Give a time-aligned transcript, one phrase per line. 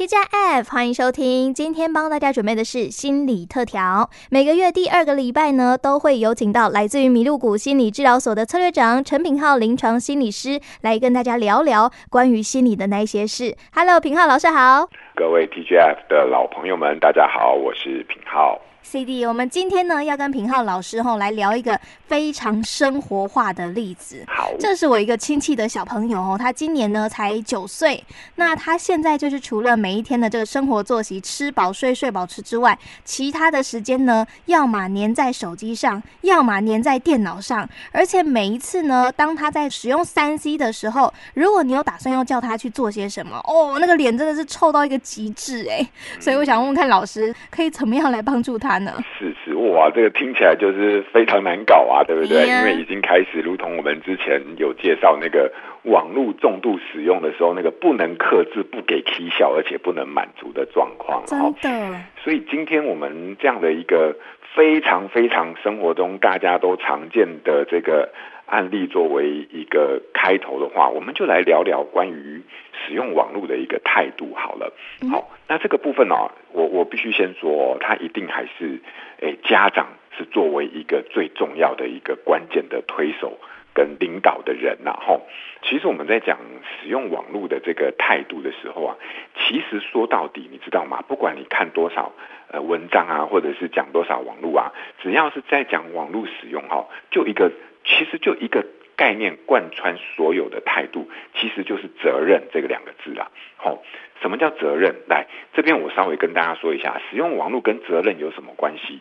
[0.00, 1.52] TGF，欢迎收听。
[1.52, 4.08] 今天帮大家准备的是心理特调。
[4.30, 13.54] 每个月第二个礼拜呢，都会有请到来自于麋鹿谷心理治疗所的策略长陈品浩临床心理师来跟大家聊聊关于心理的那些事。
[13.74, 14.88] Hello，品浩老师好。
[15.14, 18.58] 各位 TGF 的老朋友们，大家好，我是品浩。
[18.90, 24.24] CD，我们今天呢要跟平浩老师吼来聊一个非常生活化的例子。
[24.26, 28.04] 好，这是我一个亲戚的小朋友哦，他今年呢才九岁。
[28.34, 37.68] 那他现在就是除了每一天的这个生活作息，吃饱睡，睡饱吃之外，其他的时间呢，要么粘在手机上，要么粘在电脑上。
[37.92, 45.88] 而且每一次呢，当他在使用三 C 的时候，如果你有打算要叫他去做些什么，哦，那个脸真的是臭到一个极致哎。
[46.18, 48.79] 所以我想问问看老师，可以怎么样来帮助他？
[49.18, 55.52] 是是哇，这个听起来就是非常难搞啊，对不对.因为已经开始，如同我们之前有介绍那个
[55.84, 61.22] 网络重度使用的时候，那个不能克制、不给踢笑，而且不能满足的状况。
[61.26, 62.00] 真的。
[62.22, 64.16] 所以今天我们这样的一个
[64.54, 68.10] 非常非常生活中大家都常见的这个
[68.46, 72.42] 案例作为一个开头的话，我们就来聊聊关于
[72.72, 74.72] 使用网络的一个态度好了。
[75.10, 78.80] 好，那这个部分呢、哦，我我必须先说，他一定还是
[79.20, 83.38] 诶家长是作为一个最重要的一个关键的推手
[83.72, 84.92] 跟领导的人呐。
[85.00, 85.22] 吼，
[85.62, 86.38] 其实我们在讲
[86.82, 88.96] 使用网络的这个态度的时候啊，
[89.36, 91.02] 其实说到底，你知道吗？
[91.08, 92.12] 不管你看多少
[92.50, 97.50] 呃文章啊，或者是讲多少网络啊，只要是在讲网络使用哈，就一个。
[97.82, 98.62] 其实就一个
[99.00, 103.30] 概念贯穿所有的态度，其实就是责任这个两个字啦。
[103.56, 103.78] 好、哦，
[104.20, 104.94] 什么叫责任？
[105.08, 109.00] 来这边我稍微跟大家说一下，使用网络跟责任有什么关系？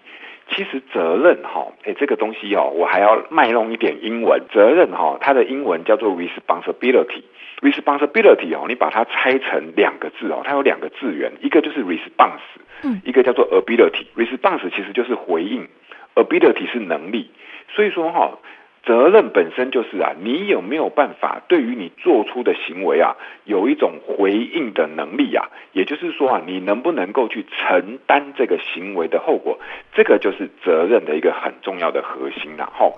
[0.52, 4.42] 其实责任哈，哎，这个东西哦，我还要卖弄一点英文。
[4.54, 7.24] 责任哈，它的英文叫做 responsibility。
[7.60, 12.48] responsibility 哦，你把它拆成两个字哦，它有两个字源，一个就是 response，
[12.84, 14.06] 嗯，一个叫做 ability。
[14.16, 15.68] response 其实就是回应
[16.16, 17.30] ，ability 是能力。
[17.76, 18.40] 所以说哈。
[18.84, 25.50] 责任本身就是啊，你有没有办法对于你做出的行为啊，有一种回应的能力啊？
[25.74, 29.60] 也就是说啊，你能不能够去承担这个行为的后果？
[29.94, 32.98] 这个就是责任的一个很重要的核心然后，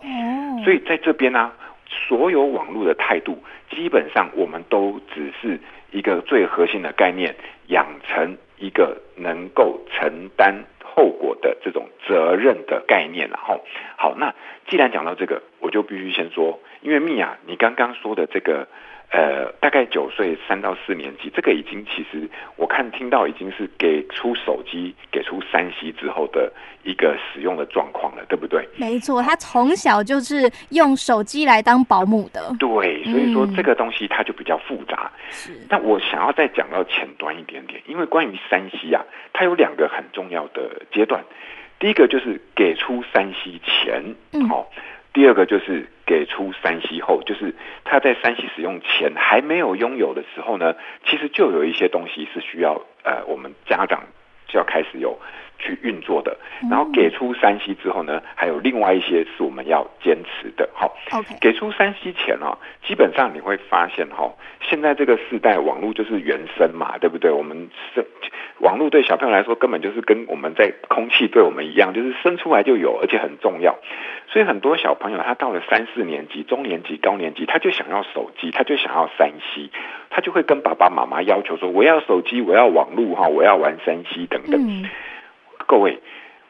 [0.64, 1.54] 所以在这边呢、啊，
[1.90, 5.60] 所有网络的态度，基本上我们都只是
[5.92, 7.36] 一个最核心的概念，
[7.68, 10.64] 养成一个能够承担。
[11.02, 13.66] 后果的这种责任的概念，然后
[13.98, 14.36] 好，那
[14.68, 18.68] 既然讲到这个，我就必须先说，因为蜜雅，你刚刚说的这个。
[19.12, 26.50] 呃，大概九岁三到四年级，这个已经其实我看听到已经是给出手机、给出三 C 之后的
[26.84, 28.66] 一个使用的状况了，对不对？
[28.78, 32.56] 没错，他从小就是用手机来当保姆的。
[32.58, 35.12] 对，所以说这个东西它就比较复杂。
[35.30, 41.22] 是、嗯，但我想要再讲到前端一点点，因为关于三 C 啊，它有两个很重要的阶段，
[41.80, 44.72] 第一个就是给出三 C 前，嗯，好。
[45.14, 54.04] 第二个就是给出三 C 后，就是他在三 C 使用前还没有拥有的时候呢，其实就有一些东西是需要呃我们家长
[54.48, 55.20] 就要开始有
[55.60, 56.38] 去运作的。
[56.70, 60.70] 然后给出三 C 之后呢，还有另外一些是我们要坚持的。
[60.74, 62.58] 好，OK，给出三 C 前哦，
[62.88, 67.30] 基本上你会发现哈，现在这个世代网络就是原生嘛，对不对？
[67.32, 68.06] 我们是。
[68.62, 73.80] 网络对小朋友来说根本就是跟我们在空气对我们一样，就是生出来就有，而且很重要。
[74.28, 79.70] 所以很多小朋友他到了三四年级、中年级、高年级，他就想要手机，他就想要三 C，
[80.10, 84.62] 他就会跟爸爸妈妈要求说：“我要手机，我要网络哈，我要玩三 C 等等。
[84.62, 84.88] 嗯”
[85.68, 86.00] 各位，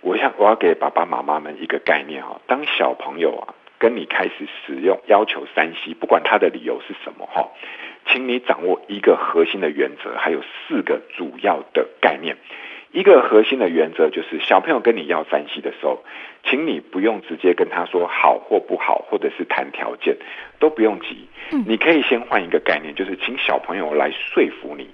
[0.02, 7.50] 我想我要给爸爸妈妈们一个概念哈，当小朋友啊跟你开始使用要求三 C，不管他的理由是什么哈。
[8.12, 12.38] 请你掌握一个核心的原则，还有四个主要的概念。
[12.92, 16.04] 一个核心的原则就是，小朋友跟你要三 C 的时候，
[16.44, 20.18] 请你不用直接跟他说好或不好，或者是谈条件，
[20.60, 21.30] 都不用急。
[21.66, 24.90] 你可以先换一个概念，就是请小朋友来说服你，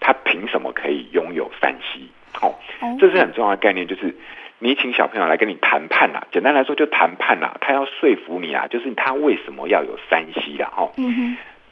[0.00, 2.00] 他凭什么可以拥有三 C？
[2.32, 2.58] 好，
[2.98, 4.16] 这是很重要的概念，就是
[4.58, 6.26] 你请小朋友来跟你谈判啊。
[6.32, 10.72] 简单来说，就谈判啊，他要说服你啊，就是他为什么要有三 C 啦。
[10.76, 10.90] 哦。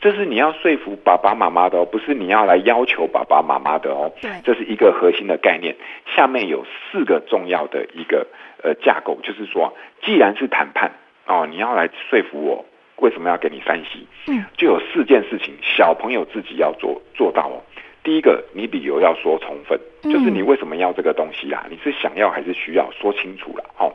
[0.04, 4.12] 这是你要说服爸爸妈妈的哦，不是你要来要求爸爸妈妈的哦。
[4.20, 5.74] 对，这是一个核心的概念。
[6.14, 8.26] 下面有四个重要的一个
[8.62, 10.92] 呃架构，就是说，既然是谈判
[11.26, 12.62] 哦，你要来说服我
[12.96, 17.56] 为什么要给你三息嗯，就有四件事情，小朋友自己要做做到哦。
[18.02, 21.64] 第一个，你理由要说充分，就是你为什么要这个东西啊？
[21.70, 22.90] 你是想要还是需要？
[22.90, 23.90] 说清楚了哦。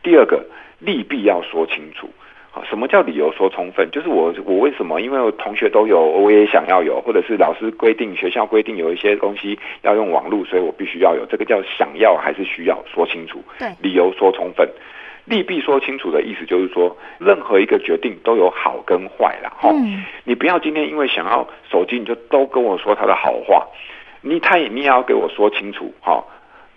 [0.00, 0.46] 第二个，
[0.78, 2.08] 利弊要说清楚。
[2.52, 3.88] 好，什么叫理由说充分？
[3.92, 5.00] 就是我我为什么？
[5.00, 11.24] 因为我同学都有，我也想要有，或者是老师规定、学校规定有一些东西要用网络，所以我必须要有。
[11.26, 12.76] 这个叫想要还是需要？
[12.92, 13.40] 说清楚。
[13.58, 14.68] 对，理由说充分，
[15.26, 19.52] 利弊说清楚的意思就是说，任何一个决定都有好跟坏啦。
[19.56, 23.64] 哈、嗯，你不要今天因为想要手机，你就都跟我说它的好话。
[24.22, 26.22] 你他也你也要给我说清楚哈，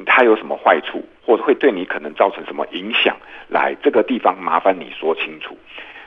[0.05, 1.03] 它有什么坏处？
[1.25, 3.15] 或者会对你可能造成什么影响？
[3.47, 5.57] 来这个地方麻烦你说清楚，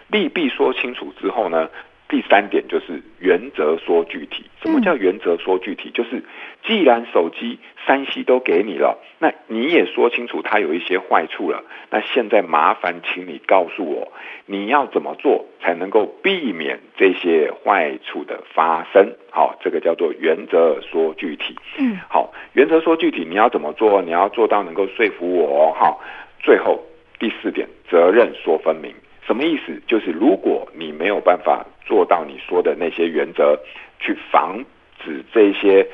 [0.09, 1.69] 利弊说清楚之后呢，
[2.09, 4.45] 第三点就是原则说具体。
[4.63, 5.91] 什么叫原则说具体？
[5.93, 6.23] 就是
[6.65, 11.65] 既然手机三 C 都给你了，那你也说清楚它有一些坏处了。
[11.91, 14.13] 那现在麻烦请你告诉我，
[14.47, 19.13] 你要怎么做才能够避免这些坏处的发生？
[19.31, 21.57] 好，这个叫做原则说具体。
[21.79, 24.03] 嗯，好，原则说具体，你要怎么做？
[24.03, 25.73] 你要做到能够说服我。
[25.75, 26.01] 好，
[26.41, 26.85] 最后
[27.19, 28.93] 第四点，责任说分明。
[29.27, 29.83] 什么意思？
[29.87, 33.59] 就是如果你没有办法做到你说的那些原则，
[33.99, 34.65] 去防
[35.05, 35.87] 止这些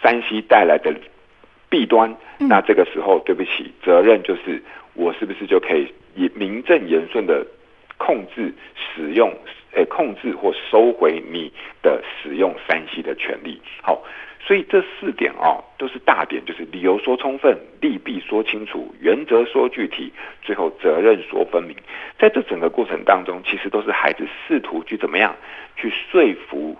[0.00, 0.94] 山西带来的
[1.68, 4.62] 弊端，那这个时候对不起，责任就是
[4.94, 7.44] 我是不是就可以以名正言顺的
[7.98, 9.32] 控制使用，
[9.72, 11.52] 诶，控制或收回你
[11.82, 13.60] 的使用山西的权利？
[13.82, 14.02] 好。
[14.46, 21.74] 所以这四点哦，都是大点，就是理由说充分，利弊说清楚，原则说具体，最后责任说分明。
[22.16, 25.34] 在这整个过程当中，其实都是孩子试图去怎么样
[25.76, 26.76] 去说服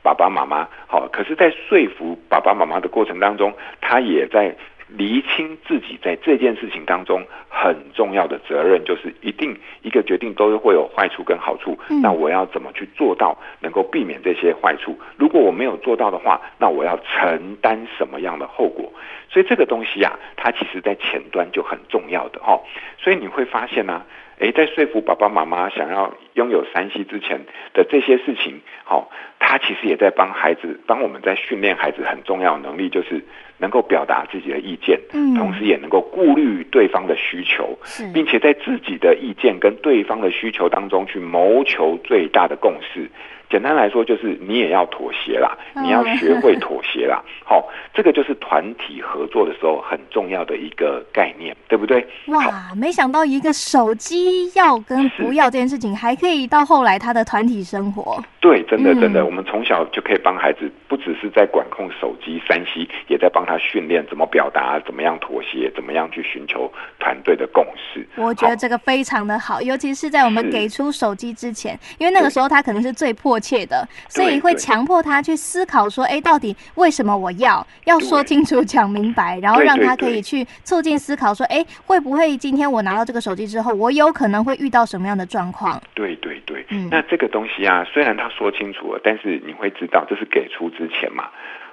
[0.00, 0.68] 爸爸妈妈。
[0.86, 4.56] 好，可是，在说服爸爸妈妈的过程当中，他也在。
[4.88, 11.78] 厘清自己在这件事情当中很重要的责任，就是一定一个决定都会有坏处跟好处。
[12.02, 14.98] 那我要怎么去做到能够避免这些坏处？
[15.16, 18.92] 如果我没有做到的话，那我要承担什么样的后果？
[19.30, 22.62] 所以这个东西啊，它其实在前端就很重要的哦。
[22.98, 24.06] 所以你会发现呢、啊，
[24.40, 27.40] 诶，在说服爸爸妈妈想要拥有山西之前
[27.74, 33.22] 的这些事情，好，他其实也在帮孩子，帮我们在训练孩子很重要的能力，就是。
[33.60, 43.10] 能够表达自己的意见，嗯，同时也能够顾虑对方的需求，是，并且在自己的意见跟对方的需求当中去谋求最大的共识。
[43.50, 47.22] 简单来说，就是你也要妥协啦，你要学会妥协啦。
[47.44, 47.64] 好、哦，
[47.94, 52.06] 这个就是团体合作的时候很重要的一个概念，对不对？
[52.26, 58.22] 哇，没想到一个手机要跟不要这件事情，还可以到后来他的团体生活。
[58.40, 68.06] 对，真的真的，我们从小就可以帮孩子，不只是在管控手机三 C，也在帮他训练怎么表达，怎么样妥协，怎么样去寻求团队的共识。
[68.16, 77.66] 我觉得这个非常的好，尤其是在我们给出手机之前，因为那个时候他可能是最迫切的，所以会强迫他去思考说，哎，到底为什么我要？
[77.84, 85.80] 要说清楚、讲明白，然后让他可以去促进思考说，哎，会不会今天我拿到这个手机之后，我有可能会遇到什么样的状况？
[85.94, 91.28] 对对对，嗯，那这个东西啊，虽然他说清楚了，但是你会知道这是给出之前嘛。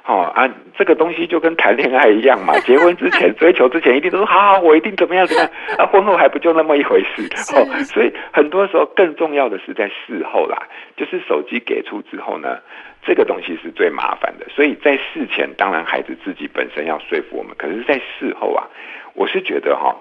[0.07, 0.47] 好、哦、啊，
[0.77, 5.51] 这个东西就跟谈恋爱一样嘛， 结婚之前、追求之前，一定都说好好，我一定怎么样怎么样。
[5.79, 7.23] 啊，婚后还不就那么一回事？
[7.57, 10.61] 哦，所以很多时候更重要的是在事后啦，
[10.95, 12.59] 就是手机给出之后呢，
[13.03, 14.45] 这个东西是最麻烦的。
[14.49, 18.67] 所以在事前，当然孩子自己本身要说服我们，可是，在事后啊，
[19.15, 19.97] 我是觉得哈、哦，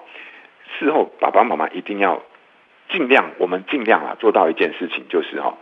[0.77, 2.21] 事后爸爸妈妈一定要
[2.91, 5.57] 尽量，我们尽量啊做到一件事情，就是哈、哦，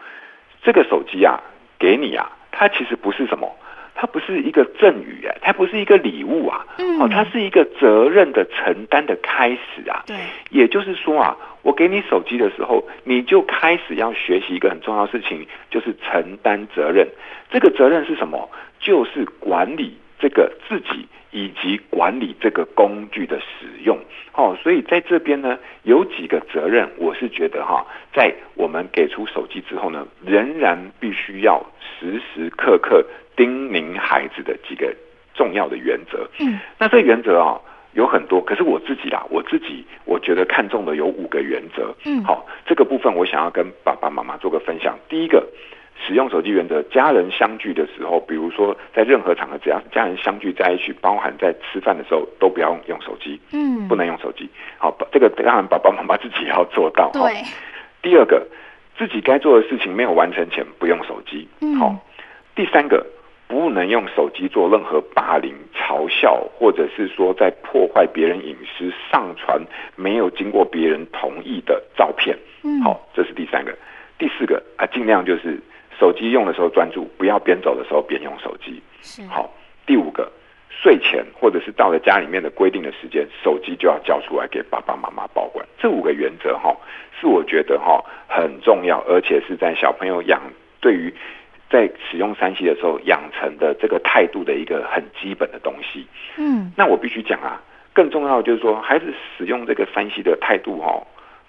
[0.63, 1.39] 这个手机啊
[1.79, 3.49] 给你啊，它其实不是什么。
[3.95, 10.03] 它不是一个赠与啊，它不是一个礼物啊，嗯，哦，它是一个责任的承担的开始啊。
[10.05, 10.15] 对，
[10.49, 17.07] 也就是说啊，我给你手机的时候，你就开始要学习一个很重要的事情，就是承担责任。
[17.49, 18.49] 这个责任是什么？
[18.79, 23.97] 就是管理这个自己以及管理这个工具的使用。
[24.33, 33.05] 哦，所以在这边呢，有几个责任，我是觉得哈，在我们给出手机之后呢，仍然必须要时时刻刻。
[33.35, 34.93] 叮咛孩子的几个
[35.33, 36.27] 重要的原则。
[36.39, 37.59] 嗯，那这原则啊
[37.93, 41.93] 有很多，可是我自己啦，我自己我觉得看中的有五个原则。
[42.05, 44.97] 嗯，好，这个部分我想要跟爸爸妈妈做个分享。
[45.07, 45.47] 第一个，
[46.05, 53.39] 使用手机原则，家人相聚的时候，比如说在任何场合，只要家人相聚在一起，包含在吃饭的时候，都不要用手机。
[53.51, 54.49] 嗯，不能用手机。
[54.79, 57.11] 好，这个当然爸爸妈妈自己要做到。
[57.13, 57.43] 对。
[58.01, 58.45] 第二个，
[58.97, 61.47] 自己该做的事情没有完成前，不用手机。
[61.61, 61.75] 嗯。
[61.75, 61.95] 好。
[62.55, 63.05] 第三个。
[63.47, 69.61] 不能用手机做任何霸凌、嘲笑，或者是说在破坏别人隐私、上传
[69.95, 72.37] 没有经过别人同意的照片。
[72.63, 73.77] 嗯，好，这是第三个。
[74.17, 75.59] 第四个啊，尽量就是
[75.99, 78.81] 手机用的时候专注，不要边走的时候边用手机。
[79.01, 79.21] 是。
[79.27, 79.53] 好，
[79.85, 80.31] 第五个，
[80.69, 85.65] 睡前或者是到了家里面的规定的时间，手机就要交出来给爸爸妈妈保管。
[85.77, 86.75] 这五个原则哈，
[87.19, 90.41] 是我觉得哈很重要，而且是在小朋友养
[90.79, 91.13] 对于
[91.73, 96.05] 在使用三 C 的时候养成的这个态度的一个很基本的东西。
[96.37, 97.59] 嗯，那我必须讲啊，
[97.93, 101.01] 更重要的就是说，孩子使用这个三 C 的态度哦，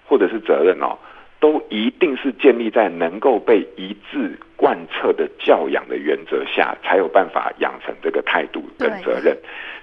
[0.07, 0.97] 或者是责任哦。
[1.37, 9.37] 都一定是建立在能够被一致贯彻的教养的原则下，才有办法养成这个态度跟责任。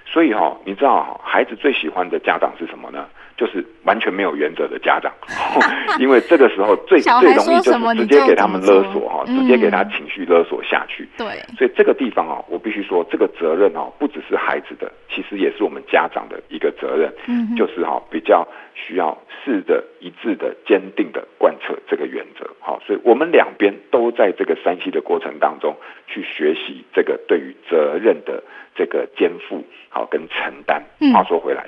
[0.05, 3.07] 所以哈、哦，你知道孩子最喜欢的家长是什么呢？
[3.35, 5.11] 就是完全没有原则的家长，
[5.97, 11.09] 因为这个时候最 最容易就是直接给他们勒索哈，直接给他情绪勒索下去。
[11.17, 17.11] 对，所以这个地方哦，我必须说，这个责任哦，不只是孩子的，其实也是我们家长的一个责任。
[17.27, 22.47] 嗯，就是哈，比较需要试着一致的、坚定的贯彻这个原则。
[22.59, 25.75] 好，所以我们两边都在这个 3C 的过程当中
[26.07, 28.43] 去学习这个对于责任的
[28.75, 30.83] 这个肩负，好跟承担。
[31.13, 31.65] 话说回来，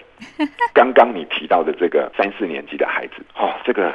[0.73, 3.93] 刚刚你提到的这个三四年级的孩子，哦，这个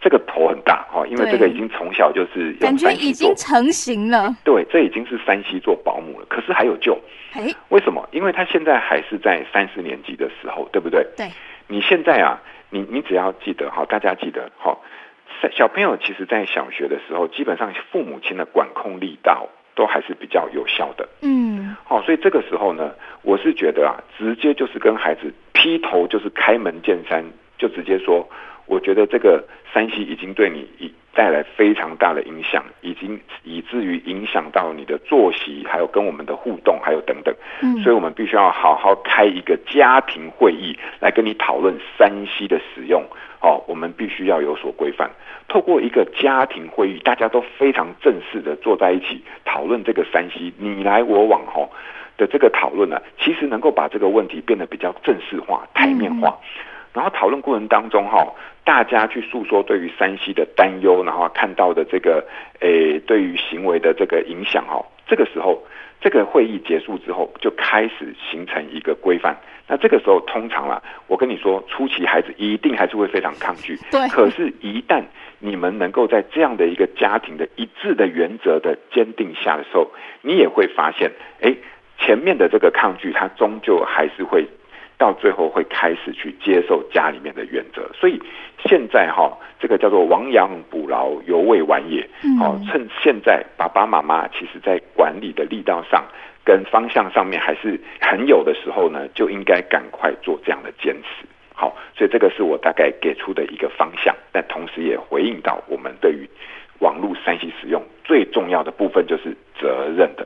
[0.00, 4.34] 这个头很大哈，因为这个已经从小就是感觉已经成型了。
[4.44, 6.26] 对，这已经是山西做保姆了。
[6.28, 6.98] 可是还有救，
[7.32, 8.08] 哎，为什么？
[8.12, 11.06] 因为他现在还是在三四年级的时候，对不对？
[11.16, 11.28] 对。
[11.68, 14.78] 你现在啊，你你只要记得哈，大家记得哈，
[15.52, 21.08] 小朋友其实在小学的时候，基本上父母亲的管控力道都还是比较有效的。
[21.22, 21.76] 嗯。
[21.84, 27.24] 好，所以这个时候呢，我是觉得啊，直接就是跟孩子劈头就是开门见山，
[27.58, 28.28] 就直接说，
[28.66, 37.34] 我觉得这个山西已经对你已带来非常大的影响，已经以至于影响到你的作息，还有跟我们的互动，还有等等。
[37.62, 37.78] 嗯。
[37.82, 43.02] 所以我们必须要好好开一个家庭会议来跟你讨论山西的使用。
[43.40, 45.08] 哦，我们必须要有所规范。
[45.46, 51.70] 透过一个家庭会议，大家都非常正式的坐在一起讨论这个山西你来我往吼
[52.16, 56.36] 的这个讨论呢，其实能够把这个问题变得比较正式化、台面化。
[56.96, 58.26] 然后讨论过程当中哈，
[58.64, 62.26] 大家去诉说对于山西的担忧，然后看到的这个
[62.60, 65.62] 诶对于行为的这个影响哈，这个时候
[66.00, 69.36] 这个会议结束之后，就开始形成一个规范。
[69.68, 73.76] 那这个时候通常啦，我跟你说，初期孩子一定还是会非常抗拒。
[73.90, 74.08] 对。
[74.08, 75.02] 可是，一旦
[75.38, 79.90] 你们能够在这样的一个家庭的一致的原则的坚定下的时候，
[80.22, 81.10] 你也会发现，
[81.42, 81.54] 哎，
[81.98, 84.46] 前面的这个抗拒，它终究还是会
[84.98, 87.88] 到最后会开始去接受家里面的原则。
[87.94, 88.20] 所以
[88.66, 92.08] 现在哈，这个叫做亡羊补牢，犹未晚也。
[92.38, 96.04] 好，趁现在爸爸妈妈其实在管理的力道上。
[96.46, 101.26] 跟方向上面还是很有的时候呢，就应该赶快做这样的坚持。
[101.52, 106.24] 好，所以这个是我大概给出的一个方向，但同时也回应到我们对于
[106.78, 110.24] 网络三 C 使用最重要的部分，就是责任的。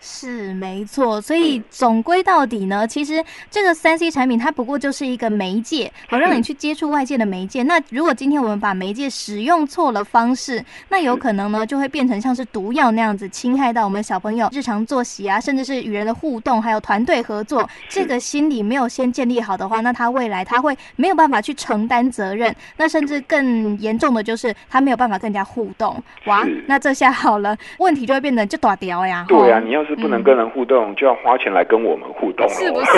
[0.00, 7.64] 是没错，所以总归到底呢，其实这个三 C 产品它不过就是一个媒介，好让你去接触外界的媒介。
[7.64, 17.68] 那如果今天我们把媒介使用错了方式，那有可能呢就会变成像是毒药那样子，侵害到我们小朋友日常作息啊，甚至是与人的互动，还有团队合作。
[17.88, 26.00] 这个心理没有先建立好的话，那他未来他会没有办法去承担责任，那甚至更严重的就是他没有办法跟人家互动。
[26.26, 29.26] 哇，那这下好了，问题就会变得就打掉呀。
[29.28, 29.87] 对啊，你要。
[29.88, 32.94] 是不能跟人互动，嗯、就要花钱来跟我们互动，是 不是？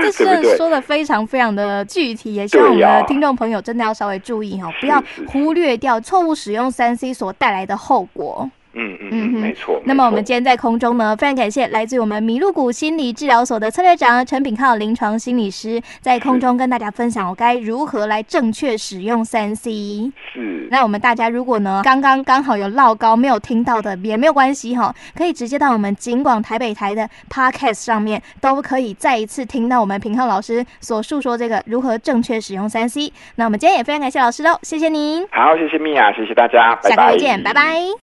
[0.00, 8.48] 这是说的非常非常的具体，也希望我们的听众朋友真的要稍微注意哈，不要忽略掉错误使用三 C 所带来的后果。
[8.74, 9.80] 嗯嗯嗯，没错。
[9.84, 20.12] 那么我们今天在空中呢，非常感谢来自于我们麋鹿谷心理治疗所的策略长陈炳浩临床心理师，在空中跟大家分享我该如何来正确使用三 C。
[20.32, 20.68] 是。
[20.70, 33.12] 那我们大家如果呢，刚刚刚好有唠高没有听到的也没有关系哈，可以直接到我们警广台北台的 Podcast 上面，都可以再一次听到我们平浩老师所述说这个如何正确使用三 C。
[33.36, 35.26] 那我们今天也非常感谢老师喽，谢谢您。
[35.30, 36.96] 好，谢谢米娅，谢谢大家，拜拜。
[36.96, 38.03] 下个月见，拜拜。